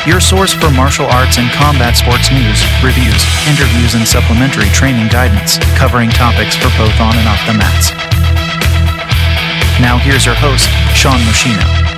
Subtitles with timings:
[0.00, 5.08] Podcast, your source for martial arts and combat sports news, reviews, interviews, and supplementary training
[5.08, 7.92] guidance covering topics for both on and off the mats.
[9.80, 11.89] Now, here's your host, Sean Moschino.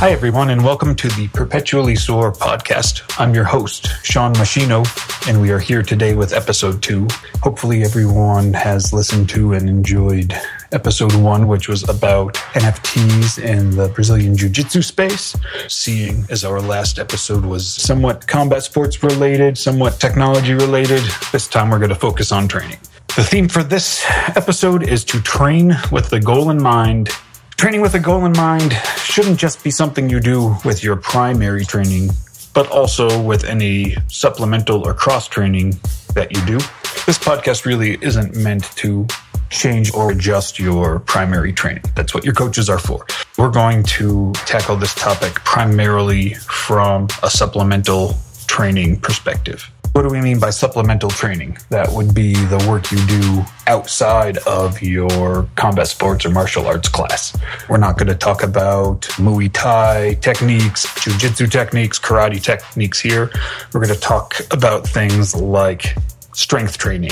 [0.00, 3.02] Hi, everyone, and welcome to the Perpetually Sore podcast.
[3.18, 4.86] I'm your host, Sean Moschino,
[5.28, 7.08] and we are here today with episode two.
[7.42, 10.32] Hopefully, everyone has listened to and enjoyed
[10.70, 15.34] episode one, which was about NFTs in the Brazilian Jiu Jitsu space.
[15.66, 21.70] Seeing as our last episode was somewhat combat sports related, somewhat technology related, this time
[21.70, 22.78] we're going to focus on training.
[23.16, 24.04] The theme for this
[24.36, 27.10] episode is to train with the goal in mind
[27.58, 31.64] Training with a goal in mind shouldn't just be something you do with your primary
[31.64, 32.10] training,
[32.54, 35.76] but also with any supplemental or cross training
[36.14, 36.58] that you do.
[37.04, 39.08] This podcast really isn't meant to
[39.50, 41.82] change or adjust your primary training.
[41.96, 43.04] That's what your coaches are for.
[43.36, 48.14] We're going to tackle this topic primarily from a supplemental
[48.46, 49.68] training perspective.
[49.98, 51.58] What do we mean by supplemental training?
[51.70, 56.88] That would be the work you do outside of your combat sports or martial arts
[56.88, 57.36] class.
[57.68, 63.32] We're not going to talk about Muay Thai techniques, Jiu Jitsu techniques, karate techniques here.
[63.72, 65.96] We're going to talk about things like
[66.32, 67.10] strength training,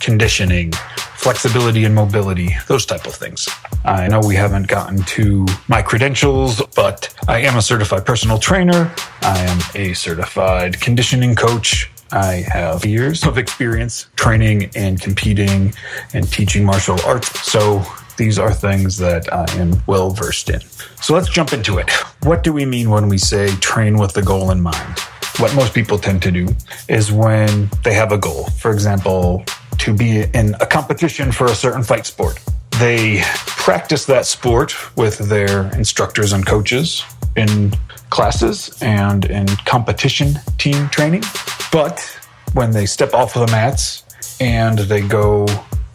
[0.00, 0.72] conditioning,
[1.14, 3.48] flexibility and mobility, those type of things.
[3.86, 8.92] I know we haven't gotten to my credentials, but I am a certified personal trainer.
[9.22, 11.90] I am a certified conditioning coach.
[12.12, 15.74] I have years of experience training and competing
[16.12, 17.40] and teaching martial arts.
[17.50, 17.84] So
[18.16, 20.60] these are things that I am well versed in.
[21.02, 21.90] So let's jump into it.
[22.22, 24.98] What do we mean when we say train with the goal in mind?
[25.38, 26.48] What most people tend to do
[26.88, 29.44] is when they have a goal, for example,
[29.78, 32.42] to be in a competition for a certain fight sport.
[32.78, 37.04] They practice that sport with their instructors and coaches
[37.36, 37.72] in
[38.10, 41.22] classes and in competition team training.
[41.72, 42.00] But
[42.54, 44.04] when they step off of the mats
[44.40, 45.46] and they go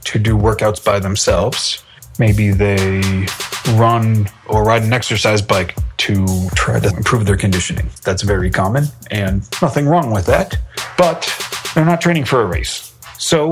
[0.05, 1.83] to do workouts by themselves,
[2.19, 3.01] maybe they
[3.73, 7.89] run or ride an exercise bike to try to improve their conditioning.
[8.03, 10.57] That's very common and nothing wrong with that,
[10.97, 11.29] but
[11.73, 12.93] they're not training for a race.
[13.17, 13.51] So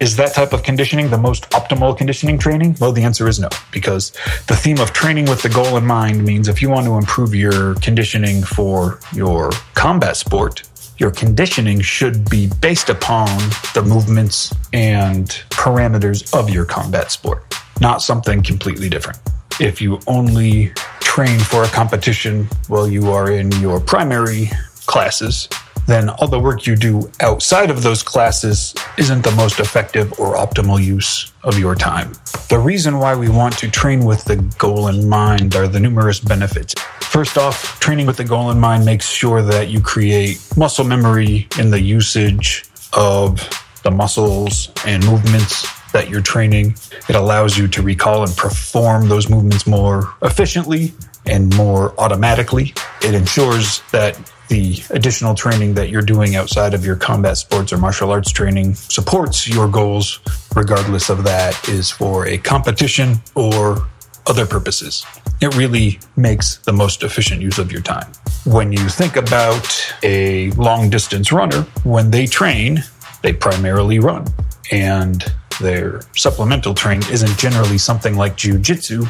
[0.00, 2.76] is that type of conditioning the most optimal conditioning training?
[2.80, 4.12] Well, the answer is no, because
[4.46, 7.34] the theme of training with the goal in mind means if you want to improve
[7.34, 10.62] your conditioning for your combat sport,
[11.00, 13.26] your conditioning should be based upon
[13.74, 17.42] the movements and parameters of your combat sport,
[17.80, 19.18] not something completely different.
[19.58, 24.50] If you only train for a competition while you are in your primary
[24.86, 25.48] classes,
[25.90, 30.36] then all the work you do outside of those classes isn't the most effective or
[30.36, 32.12] optimal use of your time.
[32.48, 36.20] The reason why we want to train with the goal in mind are the numerous
[36.20, 36.74] benefits.
[37.00, 41.48] First off, training with the goal in mind makes sure that you create muscle memory
[41.58, 43.40] in the usage of
[43.82, 46.76] the muscles and movements that you're training.
[47.08, 50.92] It allows you to recall and perform those movements more efficiently
[51.26, 52.74] and more automatically.
[53.02, 57.78] It ensures that the additional training that you're doing outside of your combat sports or
[57.78, 60.18] martial arts training supports your goals,
[60.56, 63.86] regardless of that is for a competition or
[64.26, 65.06] other purposes.
[65.40, 68.10] It really makes the most efficient use of your time.
[68.44, 72.82] When you think about a long distance runner, when they train,
[73.22, 74.26] they primarily run.
[74.72, 75.24] And
[75.60, 79.08] their supplemental training isn't generally something like jujitsu,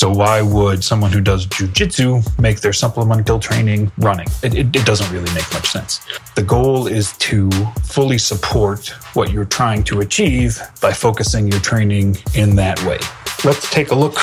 [0.00, 4.28] so why would someone who does jujitsu make their supplemental training running?
[4.42, 6.00] It, it, it, doesn't really make much sense.
[6.36, 7.50] The goal is to
[7.82, 12.98] fully support what you're trying to achieve by focusing your training in that way.
[13.44, 14.16] Let's take a look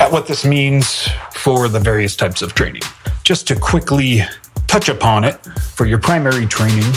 [0.00, 2.82] at what this means for the various types of training.
[3.22, 4.22] Just to quickly
[4.66, 5.36] touch upon it,
[5.76, 6.92] for your primary training,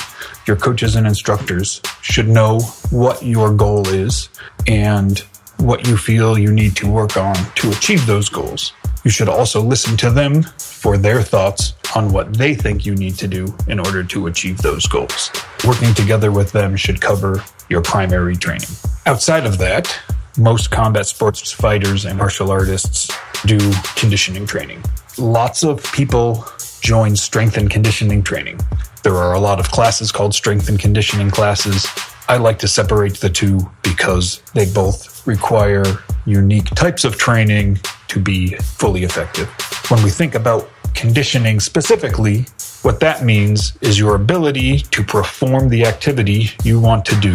[0.48, 4.30] your coaches and instructors should know what your goal is
[4.66, 5.24] and
[5.64, 8.74] what you feel you need to work on to achieve those goals.
[9.06, 13.16] You should also listen to them for their thoughts on what they think you need
[13.20, 15.32] to do in order to achieve those goals.
[15.66, 18.68] Working together with them should cover your primary training.
[19.06, 19.98] Outside of that,
[20.38, 23.10] most combat sports fighters and martial artists
[23.46, 23.58] do
[23.96, 24.84] conditioning training.
[25.18, 26.46] Lots of people
[26.82, 28.60] join strength and conditioning training.
[29.04, 31.88] There are a lot of classes called strength and conditioning classes.
[32.30, 35.84] I like to separate the two because they both require
[36.26, 39.50] unique types of training to be fully effective.
[39.90, 42.46] When we think about conditioning specifically,
[42.82, 47.34] what that means is your ability to perform the activity you want to do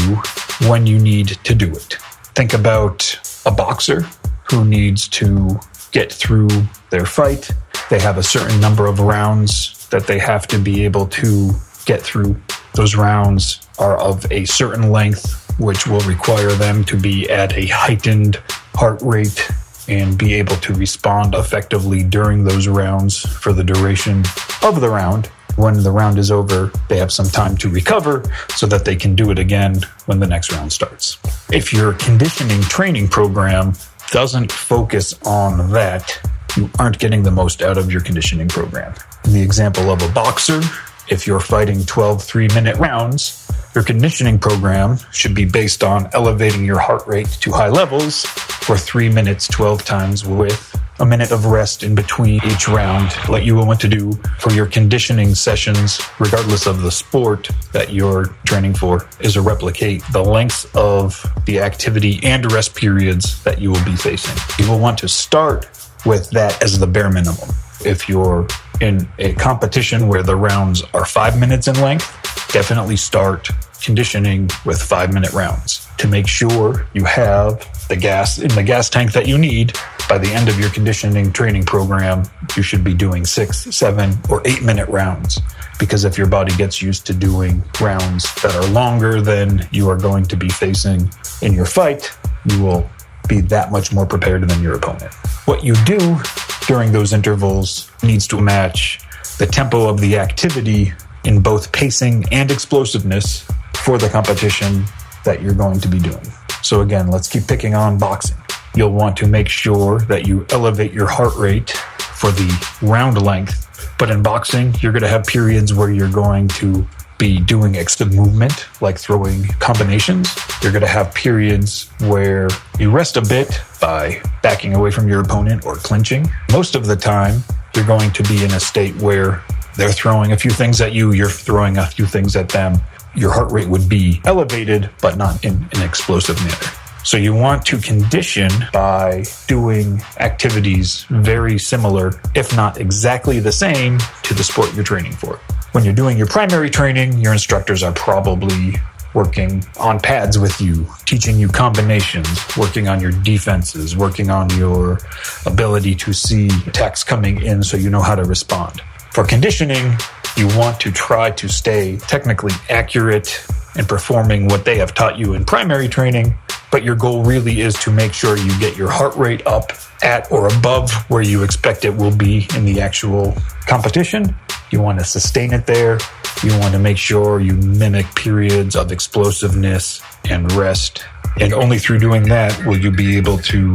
[0.68, 1.94] when you need to do it.
[2.34, 4.06] Think about a boxer
[4.50, 5.60] who needs to
[5.92, 6.48] get through
[6.90, 7.50] their fight.
[7.90, 11.50] They have a certain number of rounds that they have to be able to
[11.84, 12.40] get through.
[12.74, 17.66] Those rounds are of a certain length, which will require them to be at a
[17.66, 18.36] heightened
[18.74, 19.50] heart rate
[19.88, 24.22] and be able to respond effectively during those rounds for the duration
[24.62, 25.26] of the round.
[25.56, 29.16] When the round is over, they have some time to recover so that they can
[29.16, 31.18] do it again when the next round starts.
[31.50, 33.72] If your conditioning training program
[34.12, 36.20] doesn't focus on that,
[36.56, 38.94] you aren't getting the most out of your conditioning program.
[39.24, 40.60] In the example of a boxer,
[41.08, 46.64] if you're fighting 12 three minute rounds, your conditioning program should be based on elevating
[46.64, 51.46] your heart rate to high levels for three minutes, 12 times with a minute of
[51.46, 56.00] rest in between each round, like you will want to do for your conditioning sessions,
[56.18, 61.60] regardless of the sport that you're training for, is to replicate the length of the
[61.60, 64.36] activity and rest periods that you will be facing.
[64.58, 65.70] You will want to start
[66.04, 67.48] with that as the bare minimum.
[67.84, 68.46] If you're
[68.80, 72.17] in a competition where the rounds are five minutes in length,
[72.48, 73.48] definitely start
[73.82, 77.58] conditioning with five minute rounds to make sure you have
[77.88, 79.72] the gas in the gas tank that you need
[80.08, 82.24] by the end of your conditioning training program.
[82.56, 85.40] You should be doing six, seven, or eight minute rounds
[85.78, 89.98] because if your body gets used to doing rounds that are longer than you are
[89.98, 91.08] going to be facing
[91.42, 92.10] in your fight,
[92.46, 92.88] you will
[93.28, 95.12] be that much more prepared than your opponent.
[95.44, 96.18] What you do
[96.66, 99.00] during those intervals needs to match
[99.38, 100.92] the tempo of the activity
[101.24, 104.84] in both pacing and explosiveness for the competition
[105.24, 106.26] that you're going to be doing.
[106.62, 108.36] So, again, let's keep picking on boxing.
[108.74, 113.94] You'll want to make sure that you elevate your heart rate for the round length.
[113.98, 116.86] But in boxing, you're going to have periods where you're going to
[117.18, 120.28] be doing extra movement, like throwing combinations.
[120.62, 122.48] You're going to have periods where
[122.78, 126.30] you rest a bit by backing away from your opponent or clinching.
[126.52, 127.42] Most of the time,
[127.74, 129.42] you're going to be in a state where
[129.78, 132.80] they're throwing a few things at you, you're throwing a few things at them.
[133.14, 136.74] Your heart rate would be elevated, but not in an explosive manner.
[137.04, 143.98] So you want to condition by doing activities very similar, if not exactly the same,
[144.24, 145.36] to the sport you're training for.
[145.70, 148.74] When you're doing your primary training, your instructors are probably
[149.14, 154.98] working on pads with you, teaching you combinations, working on your defenses, working on your
[155.46, 158.82] ability to see attacks coming in so you know how to respond.
[159.18, 159.96] For conditioning,
[160.36, 163.44] you want to try to stay technically accurate
[163.74, 166.38] in performing what they have taught you in primary training,
[166.70, 169.72] but your goal really is to make sure you get your heart rate up
[170.04, 173.36] at or above where you expect it will be in the actual
[173.66, 174.36] competition.
[174.70, 175.98] You want to sustain it there.
[176.44, 180.00] You want to make sure you mimic periods of explosiveness
[180.30, 181.04] and rest.
[181.40, 183.72] And only through doing that will you be able to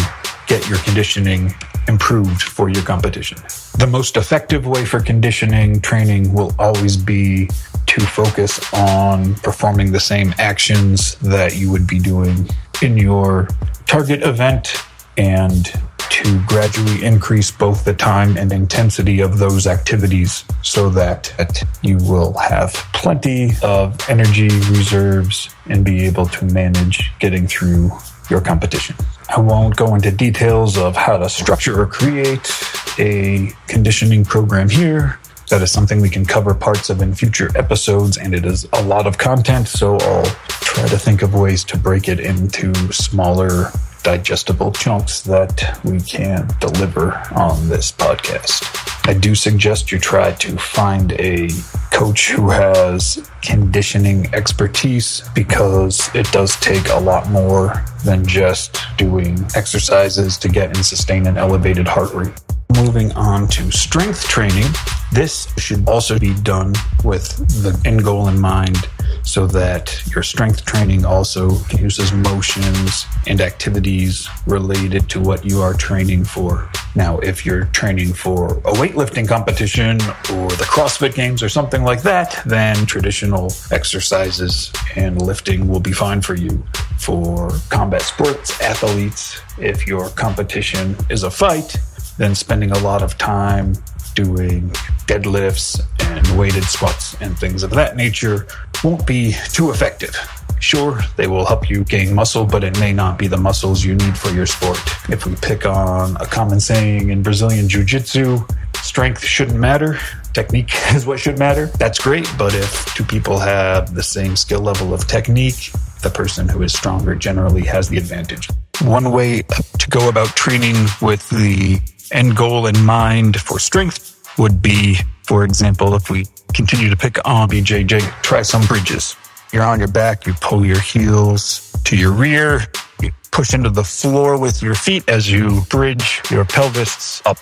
[0.47, 1.53] get your conditioning
[1.87, 3.37] improved for your competition.
[3.77, 7.49] The most effective way for conditioning training will always be
[7.87, 12.49] to focus on performing the same actions that you would be doing
[12.81, 13.47] in your
[13.85, 14.73] target event
[15.17, 15.71] and
[16.09, 22.33] to gradually increase both the time and intensity of those activities so that you will
[22.33, 27.91] have plenty of energy reserves and be able to manage getting through
[28.29, 28.95] your competition.
[29.29, 32.51] I won't go into details of how to structure or create
[32.99, 35.19] a conditioning program here.
[35.49, 38.83] That is something we can cover parts of in future episodes, and it is a
[38.83, 43.71] lot of content, so I'll try to think of ways to break it into smaller
[44.03, 48.83] digestible chunks that we can deliver on this podcast.
[49.07, 51.49] I do suggest you try to find a
[51.91, 59.37] coach who has conditioning expertise because it does take a lot more than just doing
[59.55, 62.33] exercises to get and sustain an elevated heart rate.
[62.77, 64.65] Moving on to strength training,
[65.11, 68.87] this should also be done with the end goal in mind
[69.23, 75.73] so that your strength training also uses motions and activities related to what you are
[75.73, 76.69] training for.
[76.95, 82.03] Now, if you're training for a weightlifting competition or the CrossFit Games or something like
[82.03, 86.63] that, then traditional exercises and lifting will be fine for you.
[86.99, 91.77] For combat sports athletes, if your competition is a fight,
[92.17, 93.73] then spending a lot of time
[94.13, 94.69] doing
[95.07, 98.47] deadlifts and weighted squats and things of that nature
[98.83, 100.15] won't be too effective.
[100.59, 103.95] Sure, they will help you gain muscle, but it may not be the muscles you
[103.95, 104.79] need for your sport.
[105.09, 108.39] If we pick on a common saying in Brazilian Jiu Jitsu,
[108.81, 109.99] strength shouldn't matter.
[110.33, 111.65] Technique is what should matter.
[111.65, 116.47] That's great, but if two people have the same skill level of technique, the person
[116.47, 118.49] who is stronger generally has the advantage.
[118.81, 121.79] One way to go about training with the
[122.13, 127.17] end goal in mind for strength would be, for example, if we continue to pick
[127.27, 129.15] on BJJ, try some bridges.
[129.51, 132.61] You're on your back, you pull your heels to your rear,
[133.01, 137.37] you push into the floor with your feet as you bridge your pelvis up.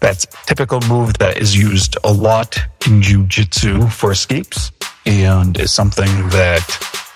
[0.00, 4.72] That's a typical move that is used a lot in jiu-jitsu for escapes
[5.04, 6.64] and is something that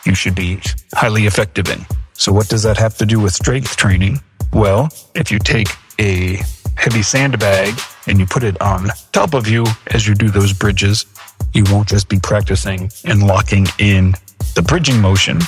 [0.04, 0.61] you should be
[0.94, 1.87] highly effective in.
[2.12, 4.20] So what does that have to do with strength training?
[4.52, 5.68] Well, if you take
[5.99, 6.40] a
[6.76, 7.75] heavy sandbag
[8.07, 11.07] and you put it on top of you as you do those bridges,
[11.52, 14.14] you won't just be practicing and locking in
[14.54, 15.38] the bridging motion,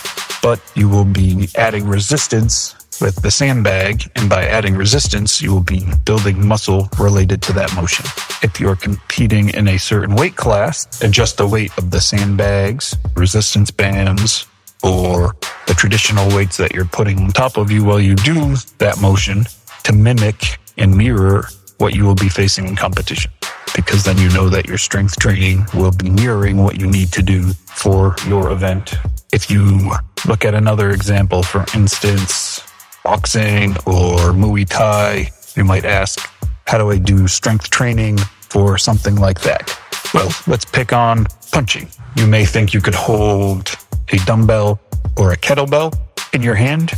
[0.43, 4.11] but you will be adding resistance with the sandbag.
[4.17, 8.07] And by adding resistance, you will be building muscle related to that motion.
[8.43, 13.71] If you're competing in a certain weight class, adjust the weight of the sandbags, resistance
[13.71, 14.47] bands,
[14.83, 15.35] or
[15.67, 19.45] the traditional weights that you're putting on top of you while you do that motion
[19.85, 23.31] to mimic and mirror what you will be facing in competition.
[23.75, 27.23] Because then you know that your strength training will be mirroring what you need to
[27.23, 28.95] do for your event.
[29.33, 29.93] If you
[30.27, 32.61] look at another example, for instance,
[33.05, 36.19] boxing or Muay Thai, you might ask,
[36.67, 39.79] how do I do strength training for something like that?
[40.15, 41.89] Well, let's pick on punching.
[42.17, 43.77] You may think you could hold
[44.09, 44.81] a dumbbell
[45.17, 45.99] or a kettlebell
[46.33, 46.93] in your hand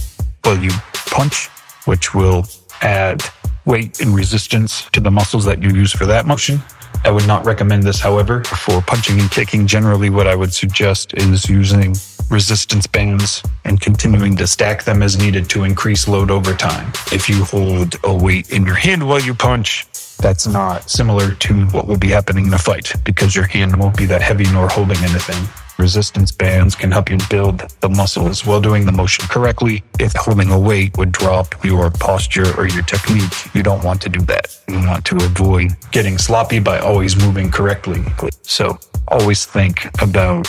[0.44, 1.49] while you punch,
[1.87, 2.47] which will
[2.80, 3.23] add
[3.68, 6.58] weight and resistance to the muscles that you use for that motion.
[7.04, 9.66] I would not recommend this, however, for punching and kicking.
[9.66, 11.94] Generally, what I would suggest is using
[12.30, 16.90] resistance bands and continuing to stack them as needed to increase load over time.
[17.12, 21.66] If you hold a weight in your hand while you punch, that's not similar to
[21.66, 24.68] what will be happening in a fight because your hand won't be that heavy nor
[24.68, 25.46] holding anything.
[25.78, 29.85] Resistance bands can help you build the muscles while doing the motion correctly.
[30.00, 34.08] If holding a weight would drop your posture or your technique, you don't want to
[34.08, 34.58] do that.
[34.66, 38.02] You want to avoid getting sloppy by always moving correctly.
[38.42, 40.49] So always think about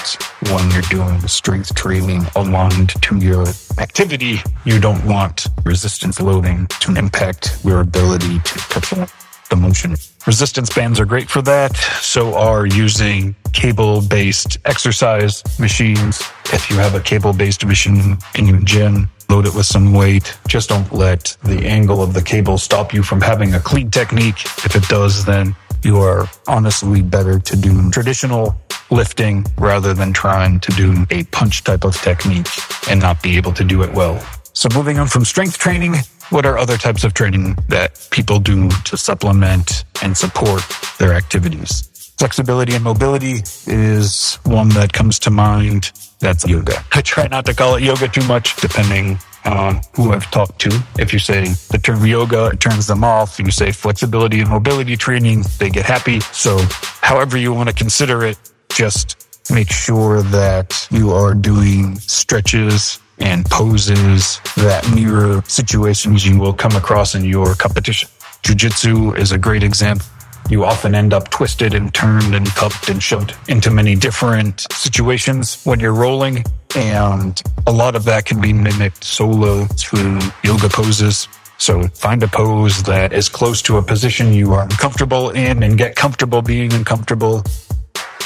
[0.50, 3.45] when you're doing strength training aligned to your
[3.77, 4.39] activity.
[4.65, 9.07] You don't want resistance loading to impact your ability to perform
[9.49, 9.95] the motion.
[10.25, 11.75] Resistance bands are great for that.
[12.01, 16.21] So are using cable based exercise machines.
[16.53, 20.37] If you have a cable based machine in your gym, load it with some weight.
[20.47, 24.43] Just don't let the angle of the cable stop you from having a clean technique.
[24.65, 28.59] If it does, then you are honestly better to do traditional
[28.91, 32.47] lifting rather than trying to do a punch type of technique
[32.89, 34.19] and not be able to do it well.
[34.53, 35.95] So moving on from strength training,
[36.29, 40.62] what are other types of training that people do to supplement and support
[40.98, 41.86] their activities?
[42.17, 45.91] Flexibility and mobility is one that comes to mind.
[46.19, 46.83] That's yoga.
[46.91, 50.83] I try not to call it yoga too much, depending on who I've talked to.
[51.00, 53.39] If you say the term yoga, it turns them off.
[53.39, 56.19] If You say flexibility and mobility training, they get happy.
[56.19, 56.59] So
[57.01, 58.38] however you want to consider it,
[58.69, 66.53] just make sure that you are doing stretches and poses that mirror situations you will
[66.53, 68.09] come across in your competition.
[68.43, 70.05] Jiu-jitsu is a great example.
[70.49, 75.63] You often end up twisted and turned and cupped and shoved into many different situations
[75.63, 76.43] when you're rolling.
[76.75, 81.27] And a lot of that can be mimicked solo through yoga poses.
[81.57, 85.77] So find a pose that is close to a position you are comfortable in and
[85.77, 87.43] get comfortable being uncomfortable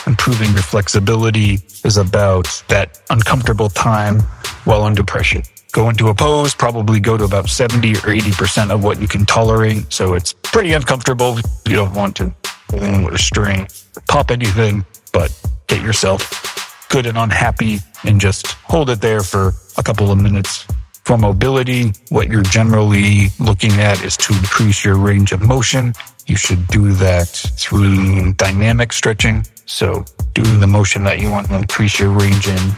[0.07, 4.19] improving your flexibility is about that uncomfortable time
[4.65, 5.41] while under pressure.
[5.71, 9.25] Go into a pose, probably go to about 70 or 80% of what you can
[9.25, 9.91] tolerate.
[9.91, 11.37] So it's pretty uncomfortable.
[11.67, 12.33] You don't want to
[12.71, 13.67] with a string,
[14.07, 15.31] pop anything, but
[15.67, 20.65] get yourself good and unhappy and just hold it there for a couple of minutes.
[21.03, 25.93] For mobility, what you're generally looking at is to increase your range of motion.
[26.27, 29.45] You should do that through dynamic stretching.
[29.65, 32.71] So doing the motion that you want to increase your range in,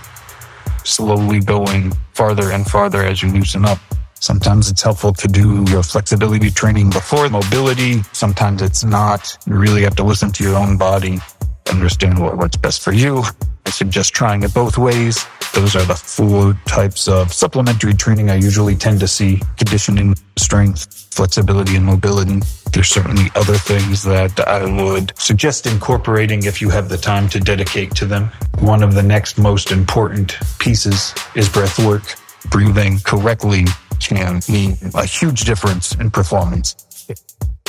[0.84, 3.77] slowly going farther and farther as you loosen up.
[4.20, 8.01] Sometimes it's helpful to do your flexibility training before mobility.
[8.13, 9.38] Sometimes it's not.
[9.46, 11.20] You really have to listen to your own body,
[11.70, 13.24] understand what, what's best for you.
[13.65, 15.25] I suggest trying it both ways.
[15.53, 21.07] Those are the four types of supplementary training I usually tend to see conditioning, strength,
[21.13, 22.41] flexibility, and mobility.
[22.74, 27.39] There's certainly other things that I would suggest incorporating if you have the time to
[27.39, 28.31] dedicate to them.
[28.60, 32.03] One of the next most important pieces is breath work.
[32.50, 33.65] Breathing correctly
[34.00, 36.75] can mean a huge difference in performance.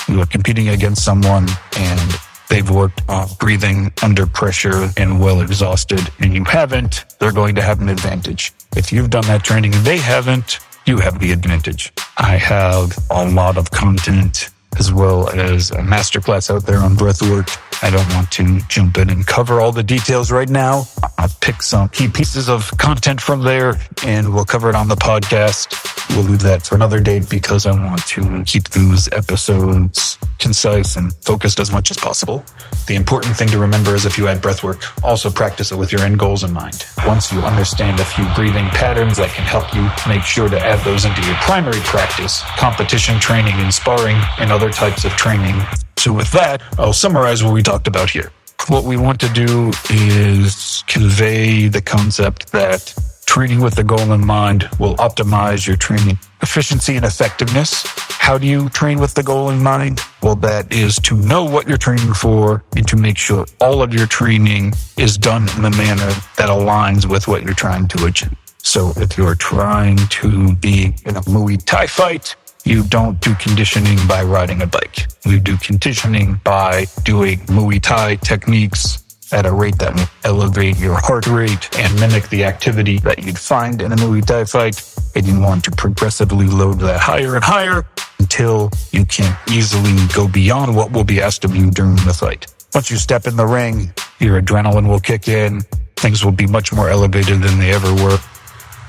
[0.08, 6.00] You are competing against someone and they've worked on breathing under pressure and well exhausted
[6.20, 8.52] and you haven't, they're going to have an advantage.
[8.76, 11.92] If you've done that training and they haven't, you have the advantage.
[12.16, 17.58] I have a lot of content as well as a masterclass out there on breathwork.
[17.82, 20.84] I don't want to jump in and cover all the details right now.
[21.18, 24.96] I'll pick some key pieces of content from there and we'll cover it on the
[24.96, 25.82] podcast.
[26.10, 31.12] We'll leave that for another date because I want to keep those episodes concise and
[31.16, 32.44] focused as much as possible.
[32.86, 36.02] The important thing to remember is if you add breathwork, also practice it with your
[36.02, 36.86] end goals in mind.
[37.06, 40.82] Once you understand a few breathing patterns that can help you, make sure to add
[40.84, 45.60] those into your primary practice, competition training and sparring, and other types of training.
[45.96, 48.30] So, with that, I'll summarize what we talked about here.
[48.68, 52.94] What we want to do is convey the concept that
[53.26, 57.84] training with the goal in mind will optimize your training efficiency and effectiveness.
[58.10, 60.00] How do you train with the goal in mind?
[60.22, 63.92] Well, that is to know what you're training for and to make sure all of
[63.92, 68.34] your training is done in a manner that aligns with what you're trying to achieve.
[68.58, 72.34] So if you're trying to be in a Muay Thai fight,
[72.66, 75.06] you don't do conditioning by riding a bike.
[75.24, 80.94] You do conditioning by doing Muay Thai techniques at a rate that will elevate your
[80.98, 84.82] heart rate and mimic the activity that you'd find in a Muay Thai fight.
[85.14, 87.86] And you want to progressively load that higher and higher
[88.18, 92.52] until you can easily go beyond what will be asked of you during the fight.
[92.74, 95.60] Once you step in the ring, your adrenaline will kick in.
[95.96, 98.18] Things will be much more elevated than they ever were.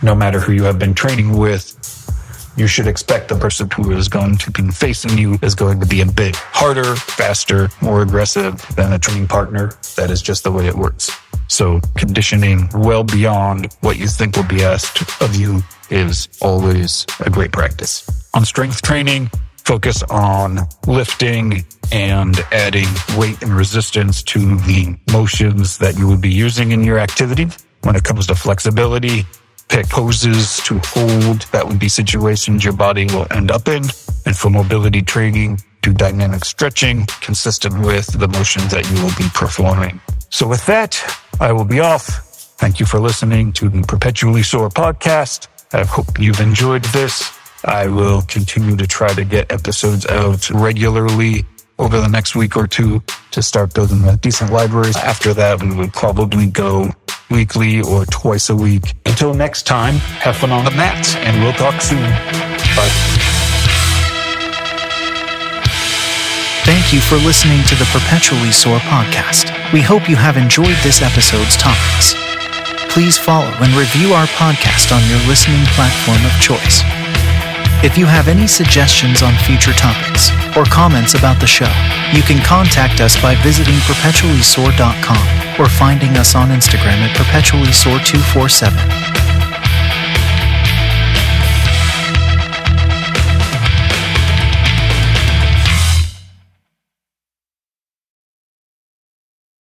[0.02, 1.76] No matter who you have been training with,
[2.58, 5.86] you should expect the person who is going to be facing you is going to
[5.86, 9.72] be a bit harder, faster, more aggressive than a training partner.
[9.96, 11.12] That is just the way it works.
[11.48, 17.30] So conditioning well beyond what you think will be asked of you is always a
[17.30, 18.30] great practice.
[18.34, 19.30] On strength training,
[19.64, 26.32] focus on lifting and adding weight and resistance to the motions that you would be
[26.32, 27.48] using in your activity.
[27.84, 29.26] When it comes to flexibility,
[29.70, 31.42] pick poses to hold.
[31.52, 33.84] That would be situations your body will end up in.
[34.26, 39.30] And for mobility training, do dynamic stretching consistent with the motions that you will be
[39.34, 40.02] performing.
[40.30, 41.02] So with that,
[41.40, 42.06] I will be off.
[42.58, 45.48] Thank you for listening to the Perpetually Sore podcast.
[45.74, 47.32] I hope you've enjoyed this.
[47.64, 51.46] I will continue to try to get episodes out regularly
[51.80, 54.92] over the next week or two to start building a decent library.
[54.96, 56.90] After that, we would probably go
[57.30, 58.96] weekly or twice a week.
[59.06, 62.02] Until next time, have fun on the mats and we'll talk soon.
[62.76, 62.90] Bye.
[66.66, 69.54] Thank you for listening to the Perpetually Sore podcast.
[69.72, 72.14] We hope you have enjoyed this episode's topics.
[72.92, 76.82] Please follow and review our podcast on your listening platform of choice.
[77.84, 81.70] If you have any suggestions on future topics or comments about the show,
[82.12, 89.07] you can contact us by visiting perpetuallysore.com or finding us on Instagram at perpetuallysore247.